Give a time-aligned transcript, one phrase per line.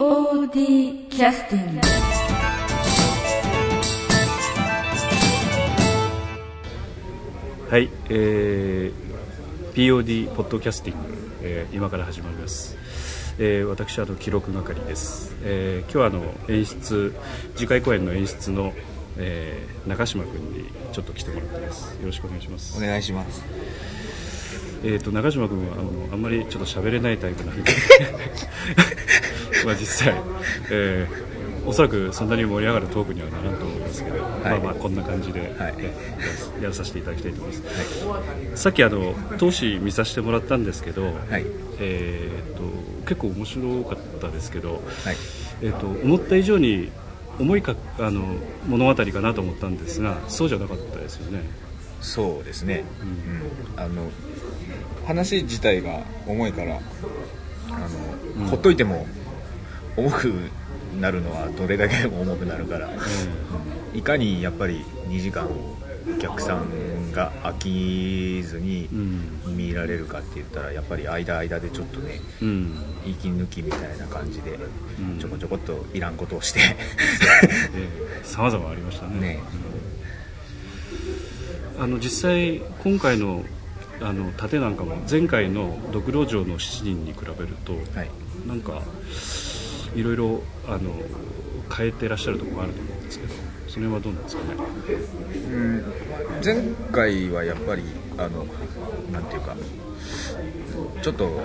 [0.00, 1.80] POD キャスティング
[7.68, 11.06] はい、えー、POD ポッドキャスティング、
[11.42, 12.78] えー今から始まります、
[13.38, 17.14] えー私あの記録係です、えー今日はあの演出
[17.54, 18.72] 次回公演の演出の、
[19.18, 20.64] えー中島君に
[20.94, 21.94] ちょっと来てもらってます。
[21.96, 22.78] よろしくお願いします。
[22.78, 23.42] お願いします
[24.82, 27.72] えー、と中島君はあのあんまりちょっと喋れないタイプなんで。
[29.64, 30.14] まあ実際、
[30.70, 31.30] えー
[31.66, 35.76] おそらくそんなに盛り上がるトークにはならんと思いますけど、まあまあこんな感じで、はい。
[35.76, 35.94] ね
[36.60, 41.44] やらさせていただきたいと思います、さっきあの投資見させてもらったんですけど、はい。
[41.78, 42.62] えー、と
[43.06, 44.82] 結構面白かったですけど、はい。
[45.62, 46.90] えー、と思った以上に
[47.38, 48.36] 重いかあの
[48.66, 51.42] 物語かなと思ったんですがそうじゃなかったですよね。
[52.00, 52.84] そうですね、
[53.76, 53.82] うん。
[53.82, 54.10] あの
[55.06, 59.06] 話自体が重いからあの、ほっといても
[59.96, 60.32] 重く
[61.00, 62.90] なるのはどれだけでも重くなるから、
[63.94, 69.56] いかにやっぱり2時間お客さんが飽きずにうん。
[69.56, 72.74] 見られるかって言ったらやっぱり間間でちょっとねうん。
[73.04, 74.58] 息抜きみたいな感じで
[74.98, 75.18] うん。
[75.18, 76.60] ちょこちょこっといらんことをして。
[78.22, 79.20] さまざまありましたね。
[79.20, 79.40] ね
[81.80, 83.42] あの実際今回の
[84.02, 88.10] あの盾なんかも前回の「ドクロ城の7人」に比べると、はい。
[88.46, 88.80] なんか
[89.94, 90.94] いろいろあの
[91.74, 93.34] 変えてらっしゃるところがあると思うんですけど
[93.68, 94.54] その辺はどうなんですかね？
[95.52, 95.84] うん
[96.44, 97.82] 前回はやっぱり
[98.16, 98.46] あの
[99.12, 99.54] なんていうか
[101.02, 101.40] ちょっと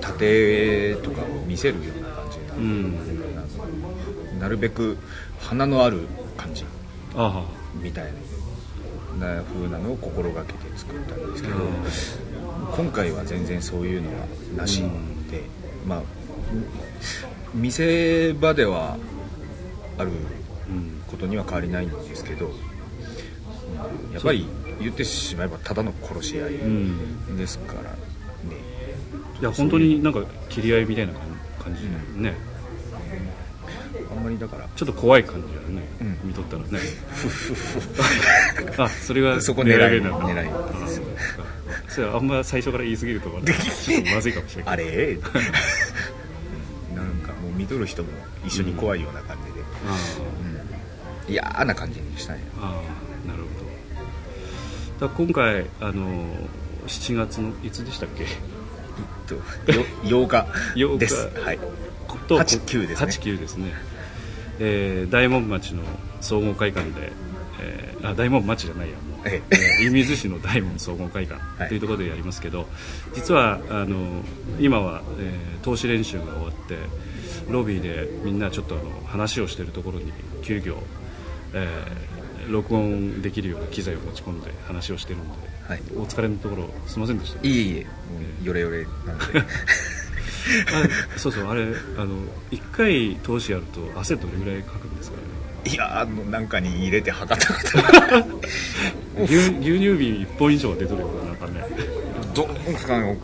[0.00, 4.40] 盾とかを見せるような感じな,、うん。
[4.40, 4.96] なるべく
[5.40, 6.00] 花のある
[6.36, 6.64] 感じ
[7.14, 7.44] あ
[7.80, 8.10] みたいな
[9.18, 11.56] 風なのを心がけて作ったんですけど、
[12.76, 14.82] 今回は全然そういうのはなし
[15.30, 15.42] で、
[15.86, 16.02] まあ
[17.54, 18.98] 見せ場では
[19.98, 20.10] ある
[21.06, 22.50] ことには変わりないんですけど
[24.12, 24.46] やっぱり
[24.80, 27.36] 言ってしまえばただの殺し合いうん。
[27.36, 27.96] ですからね、
[29.40, 31.14] いや本当になんか切り合いみたいな
[31.58, 31.88] 感じで
[32.20, 32.55] ね、あん
[34.26, 34.68] まりだから。
[34.74, 36.18] ちょっと怖い感じだよね、うん。
[36.28, 36.78] 見とったらね。
[38.78, 40.02] あそれがそこ狙い。
[40.02, 40.44] なのか狙い。
[40.84, 41.06] ですか。
[41.88, 44.72] それはあんま最初から言い過ぎるとまた ちょっとまずいかもしれない。
[44.74, 45.14] あれ？
[46.94, 48.08] なんかもう見とる人も
[48.44, 49.96] 一緒に怖いような感じで、あ
[51.28, 51.32] うん。
[51.32, 53.42] 嫌な感じにしたねあああなる
[54.98, 55.06] ほど。
[55.08, 56.26] だ今回あの
[56.86, 58.24] 7月のいつでしたっけ？
[58.24, 58.28] えっ
[59.26, 59.72] と
[60.08, 60.46] よ8日。
[60.74, 60.98] 8日。
[60.98, 61.28] です。
[61.40, 61.58] はい。
[62.28, 63.06] と8 9ですね。
[63.06, 63.72] 8 9ですね、
[64.58, 65.82] えー大門町の
[66.20, 67.12] 総合会館で、
[67.60, 71.68] えーあ大門町じゃないやもう、ええー射水市の大門総合会館はい。
[71.68, 72.66] というところでやりますけど、
[73.14, 74.22] 実はあの
[74.60, 76.76] 今は、えー投資練習が終わって
[77.50, 80.12] ロビーでみんなちょっとあの話をしているところに
[80.42, 80.76] 急遽、
[81.54, 82.16] えー
[82.52, 85.82] 録音できるような機材を持ち込んで話をしてるので、はい。
[85.96, 87.40] お疲れのところすいませんでした。
[87.44, 87.90] いえいえも
[88.40, 89.42] うヨレヨレなので
[91.14, 92.16] あそうそうあれあの
[92.50, 95.22] 1回投資やると汗どれぐらいかくんですかね？
[95.72, 97.60] いやあのなんかに入れて測ったこ
[99.16, 101.64] と牛牛乳瓶1本以上は出とるようななんかね。
[102.34, 103.18] どうですかね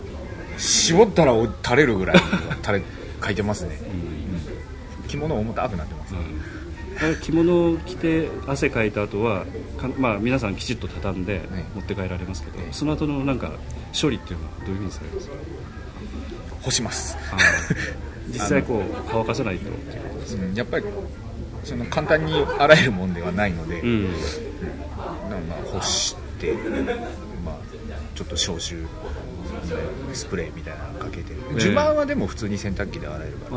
[0.59, 1.35] 絞ったら
[1.65, 2.19] 垂れるぐらい
[2.63, 2.85] 垂れ
[3.23, 3.79] 書いてますね、
[5.07, 6.15] 着物重たくなってます、
[7.01, 9.45] あれ着物を着て汗かいた後は
[9.79, 11.43] かまあ皆さんきちっと畳んで
[11.75, 12.73] 持って帰られますけど、ええ。
[12.73, 13.53] その後のなんか
[14.01, 15.35] 処理っていうのはどういうふうにされますか？
[16.63, 17.17] 干します、
[18.29, 19.69] 実際こう乾かさないと。
[19.69, 19.79] うこ
[20.15, 20.85] とですうん、やっぱり
[21.65, 24.09] その簡単に洗えるもんではないので、うん。
[25.49, 26.55] まあ干して、
[27.45, 27.57] まあ、
[28.15, 28.85] ちょっと消臭
[30.13, 31.33] スプレーみたいなのかけて。
[31.33, 33.57] え襦袢はでも普通に洗濯機で洗えるか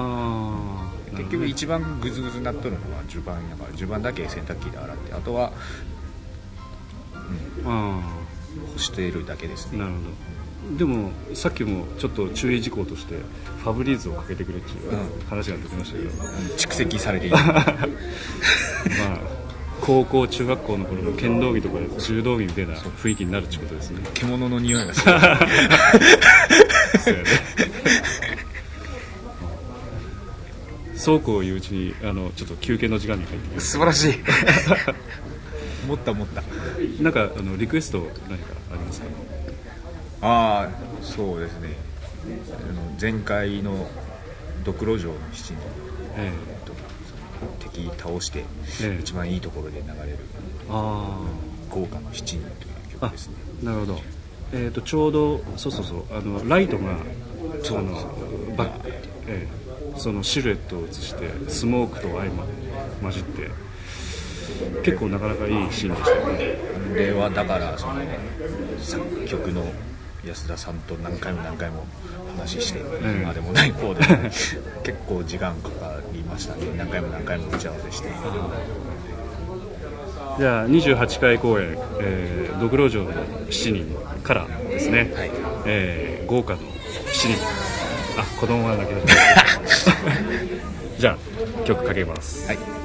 [1.13, 5.13] ら、結局一番グズグズになっとるのは襦袢だから襦袢だけ洗濯機で洗って。
[5.13, 5.51] あとは
[7.65, 8.01] あ
[8.73, 9.79] 干しているだけですね。
[9.81, 10.44] あなるほど
[10.77, 13.15] でもさっきもちょっと注意事項として
[13.63, 14.99] ファブリーズをかけてくれっていううん。
[15.29, 16.09] 話が出てましたけど、
[16.57, 17.35] 蓄積されている。
[17.37, 17.85] まあ
[19.81, 23.99] 高校中学校の頃の剣道着とか柔道着みたいな雰囲気になるってことですね。
[24.15, 25.11] 獣の匂いがする。
[27.03, 27.25] そうやね。
[30.95, 33.67] そうこういううちにあのちょっと休憩の時間に入ってきます。
[33.71, 34.13] 素晴らしい。
[35.87, 36.41] 持った持った。
[37.03, 39.07] なんかあのリクエスト何かありますか？
[40.25, 41.69] ああそうですね。
[42.51, 43.87] あの前回の
[44.63, 45.53] ドクロ城の七人
[46.17, 46.31] え
[46.65, 46.73] と
[47.59, 48.39] 敵倒して
[48.81, 48.99] ええ。
[48.99, 51.19] 一番いいところで流れるえあ
[51.69, 52.49] 豪華の七人という
[53.01, 53.35] あ曲ですね。
[53.61, 53.99] なるほど。
[54.53, 56.03] えっ、とちょうどそうそうそう。
[56.11, 56.97] あのライトが
[57.63, 57.91] その
[58.57, 58.69] バッ
[59.27, 59.65] ええ。
[59.99, 62.43] そのシルエットを映してスモークと相ま
[63.01, 63.49] 混じって
[64.83, 66.57] 結構なかなかいいシーンでしたよね。
[66.93, 67.93] あれはだからその
[68.79, 69.63] 作曲の
[70.25, 71.85] 安田さんと何回も何回も
[72.35, 74.01] 話して、ん今でもない方で
[74.83, 76.65] 結構時間かかりましたね。
[76.77, 78.09] 何回も何回も打ち合わせして。
[80.37, 85.31] じゃあ28回公演「えー、ドクロ城の7人」からですね、はい。
[85.65, 86.65] えー豪華の7
[87.13, 87.37] 人。
[88.17, 89.15] あ子供が泣き出し
[89.61, 89.91] ました。
[90.97, 91.17] じゃ
[91.63, 92.47] あ曲かけます。
[92.47, 92.84] はい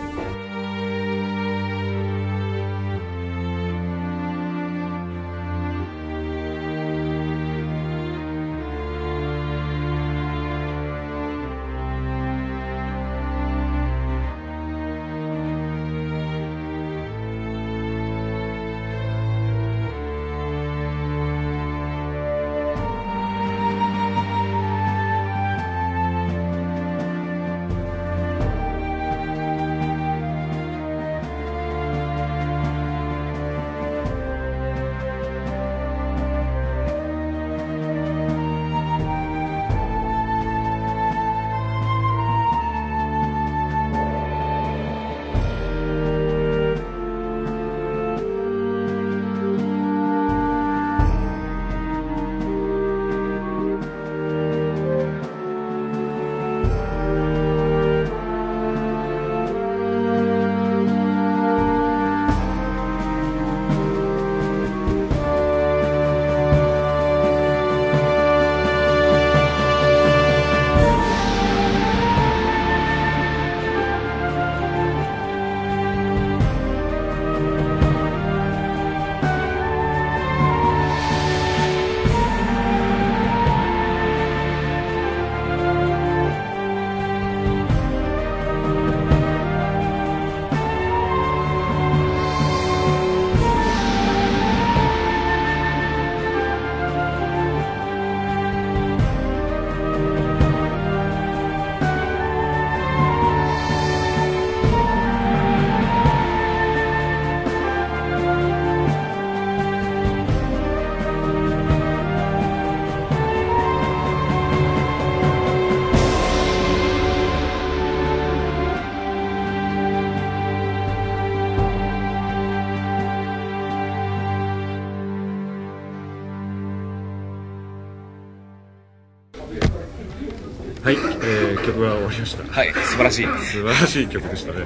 [132.20, 132.44] ました。
[132.52, 133.26] はい素晴らしい。
[133.26, 134.58] 素晴らしい曲でしたね。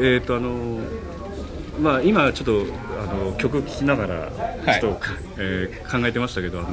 [0.00, 0.80] えっとあの
[1.80, 2.66] まあ今ちょっと
[3.00, 4.32] あの曲聴きながら
[4.80, 5.00] ちょっと、
[5.38, 6.68] えー考えてましたけどあの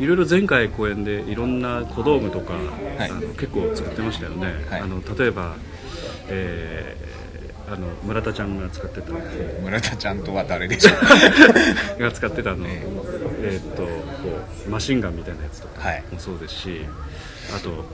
[0.00, 3.10] いろいろ前回公演でいろんな小道具とか、はい。
[3.10, 4.80] あの結構作ってましたよね、はい。
[4.80, 5.54] あの例えば、
[6.28, 7.14] えー
[7.66, 9.10] あの村田ちゃんが使ってた。
[9.62, 10.90] 村田ちゃんとは誰でしょ
[11.98, 12.82] う が使ってたあの、え
[13.44, 13.88] えーっとこ
[14.66, 16.02] うマシンガンみたいなやつとかはい。
[16.10, 16.80] もそうですし、
[17.56, 17.84] あと、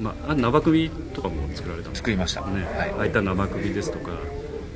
[0.00, 2.40] まあ、あ生首とかも作られたんです作りました。
[2.42, 2.46] ね、
[2.76, 2.90] はい。
[2.98, 4.10] ああいった生首ですとか。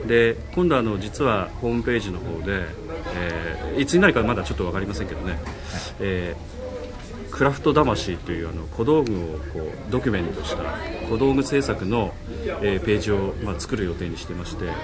[0.06, 2.66] で今度あの実はホームページの方で、
[3.18, 5.36] えーいつになるかまだちょっと分かりませんけどね、
[6.00, 6.55] えー
[7.36, 10.62] クラフト魂というあの小道具をこうドキュメントした
[11.10, 12.14] 小道具制作の、
[12.62, 14.76] えーページを、まあ、作る予定にしてまして、はい。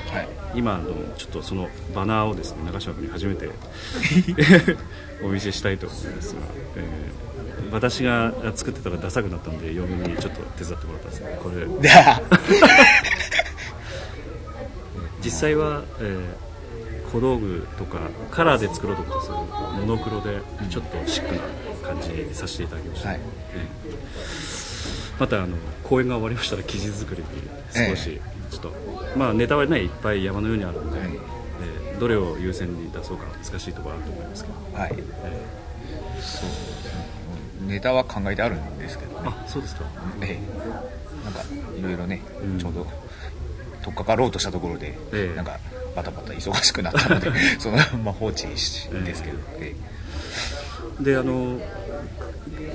[0.54, 3.49] 今あのちょっとそのバナーをですね長嶋君に初めて
[5.25, 6.40] お見せしたいと思いますが、
[6.76, 6.82] えー
[7.71, 11.38] 私が作ってたらダサくなったんで嫁にちょっと手伝ってもらったんですね。
[11.42, 11.66] これ。
[15.25, 16.21] 実際は、えー
[17.12, 17.99] 小道具とか
[18.30, 19.26] カラーで作ろうと思ったんで
[19.82, 20.40] すモノクロで
[20.71, 21.42] ちょっとシックな
[22.12, 23.21] 感じにさせていただきました、はい。
[23.54, 24.62] えー
[25.19, 27.28] またあの公演が終わりましたら記事作りに
[27.90, 28.73] 少し、ちょっと
[29.16, 31.09] まあネタはねいっぱい山のようにあるんで、はい。
[31.09, 34.95] えーどれを優先に出そうか難しいところあると思いますけど、はい。
[34.99, 37.66] えそう。
[37.69, 39.28] ネタは考えてあるんですけどーね。
[39.45, 39.85] あそうですか。
[40.21, 41.25] ええ。
[41.25, 41.42] なんか
[41.78, 42.59] いろいろね、うん。
[42.59, 42.87] ちょうど
[43.83, 45.37] 取っかかろうとしたところで、ええ。
[45.37, 45.61] なんか
[45.95, 49.75] バタバタ忙しくなったので そのまま放置しですけど、え
[51.00, 51.61] であの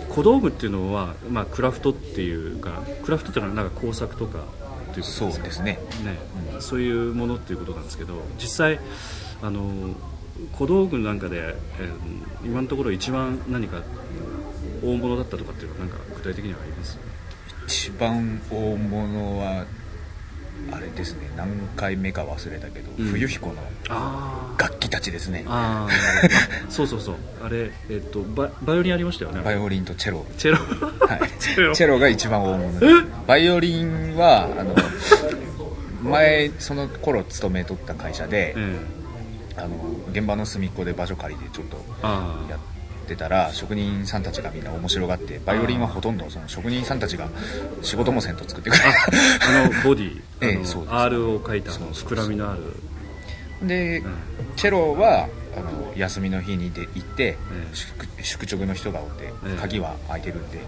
[0.10, 4.50] 小道具っていうのは、まあ、クラフトっていうかクラフトっていうのはなんか工作とかというこ
[4.94, 5.80] とえそうですね。
[6.04, 6.18] ね、
[6.60, 8.80] そういうものっていうことなんですけど実際
[9.42, 9.94] あの
[10.54, 13.82] 小道具なんかで、えー今のところ一番何か
[14.84, 16.98] 大物だったとかっていうのはなんか具体的にはあります？
[17.68, 19.66] 一番大物は
[20.72, 21.30] あれですね。
[21.36, 23.06] 何回目か忘れたけど、うん。
[23.08, 23.56] 冬彦の
[23.90, 25.46] あ楽器キたちですね。
[25.48, 25.92] ああ
[26.72, 27.16] そうそうそう。
[27.44, 29.42] あれえっとババイオリンありましたよね。
[29.44, 30.26] バイオリンとチェロ。
[30.38, 30.58] チェロ。
[31.06, 32.00] はい、 チェロ。
[32.00, 32.80] が一番大物
[33.26, 34.76] バイオリンはあの
[36.04, 38.80] 前その頃勤めとった会社で、え
[39.58, 39.76] あの
[40.12, 41.78] 現場の隅っこで場所借りてちょっと
[42.48, 47.28] やってたら職人さんたちがみんな面白がってバイオリンはほとんどその職人さんたちが
[47.82, 50.22] 仕事もせんと作ってくれあのボディ。
[50.42, 50.94] ええそうです。
[50.94, 52.62] R を書いたあの膨らみのある
[53.62, 54.04] で、ん。
[54.56, 57.38] チェロはあの休みの日にで行って、え
[57.72, 57.76] え。
[57.76, 59.58] 宿宿直の人がおって、ええ。
[59.60, 60.60] 鍵は開いてるんで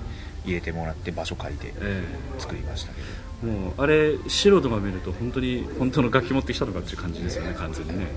[0.46, 2.04] 入れてもらって場所借りてえ
[2.38, 3.08] 作りましたけど、
[3.44, 8.08] えもうあれ素人が見ると本当に本当の楽器持ってきたのかっていう感じですよね完全にね、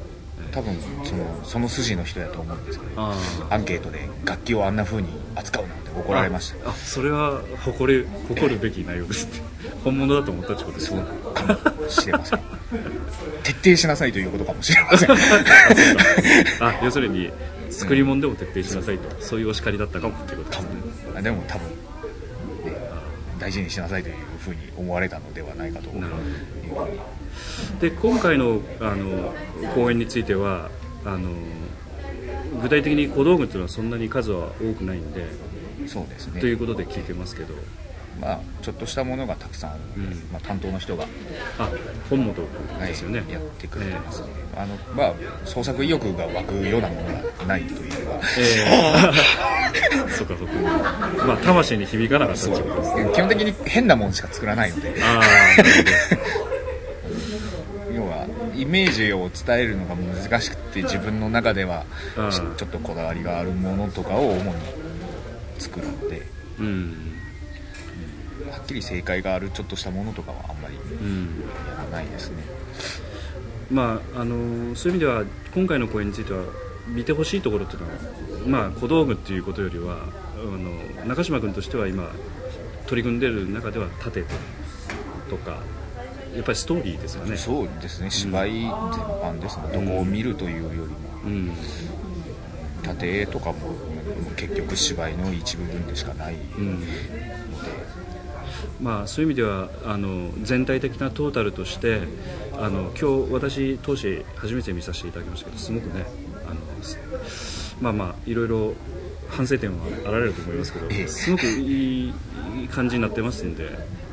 [0.41, 0.53] ええ。
[0.53, 0.75] 多分
[1.05, 3.15] そのその筋の人やと思うんですけどあ
[3.51, 6.69] アンケートで楽器をあんな風に扱うなんて怒られました。
[6.69, 9.53] ああそれは誇る誇るべき内容ですって。
[9.85, 12.41] 本物だと思ったってことですそうねかもしれません
[13.43, 15.11] 徹底しなさいということかもしれません。
[16.61, 17.31] あ要するに
[17.71, 20.69] 作り物でも徹底しなさいと、そういうお叱りだったかもっていうことですね。
[21.17, 22.77] あでも多分、ね、
[23.39, 25.91] 大事にしなさいというふうに思われたのではないかと
[27.81, 29.35] で今回のあの
[29.75, 30.71] 公演については
[31.05, 31.31] あの
[32.63, 35.27] 具体的に小道具っていうのはそんなに数は多くないんで、
[35.87, 36.41] そうですね。
[36.41, 37.55] ということで聞いてますけど
[38.21, 40.33] まあちょっとしたものがたくさんあるので、うん。
[40.33, 41.05] まあ、担当の人が、
[41.59, 41.69] あ
[42.09, 42.43] 本本
[42.79, 45.15] はいですよね、やってくれてますね、あのまあ
[45.45, 48.21] 創作意欲が湧くようなものがないというか。
[48.39, 50.13] ええ。
[50.13, 50.55] そうかそうか。
[51.27, 53.11] まあ魂に響かなかったっことですね。
[53.15, 54.95] 基本的に変なもんしか作らないので。
[55.03, 55.21] あ
[57.95, 61.85] 要はイメージを伝えるのが難しくて自分の中では
[62.17, 62.31] うん。
[62.31, 64.55] ちちょっとこだわりがあるものとかを主に
[65.59, 66.23] 作るので
[66.59, 67.22] うん
[68.51, 72.43] はっきり正解があるちょっとしたものとかはあんまりうんやらないですね。
[73.71, 76.45] まああのそういう意味では今回の公演については
[76.89, 79.99] 見てほしいところっていうのはまあ小道具っていうことよりは
[80.37, 82.11] あの中島君としては今
[82.87, 84.25] 取り組んでる中では盾
[85.31, 85.59] とか
[86.35, 87.37] やっぱりストーリーですよね。
[87.37, 88.11] そうですね。
[88.11, 90.87] 芝居全般ですね、どこを見るというよりも。
[91.27, 91.53] うん。
[92.83, 93.59] 盾とかも
[94.37, 96.81] 結局芝居の一部分でしかないうん。
[96.81, 96.87] ので、
[98.81, 102.03] まあ、そういう意味ではあの全体的なトータルとして
[102.59, 106.05] あの今日私当時初めて見させていただきましたけどすごくね
[106.47, 108.75] あのすまあまあいろいろ
[109.29, 111.09] 反省点はあられると思いますけどええ。
[111.09, 112.15] すごくいい
[112.71, 113.71] 感じになってますんで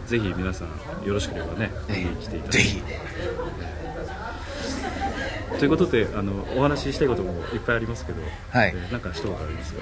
[0.07, 2.63] ぜひ皆さんよろしければね見に来ていただい
[5.59, 8.73] ということであのお話ししたいこともいっぱいありますけど、はい。
[8.75, 9.79] えーなんか一言ありますか？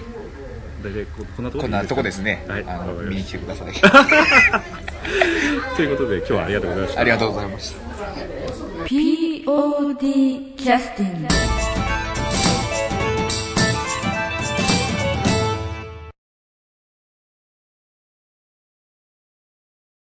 [0.84, 2.64] 大体ここんなところこんなとこですね、はい。
[2.68, 3.74] あの見に来てください。
[3.74, 3.90] た
[5.76, 7.02] ということで今日はありがとうございました。
[7.02, 7.78] ありがとうございました。
[8.86, 11.28] POD キャスティング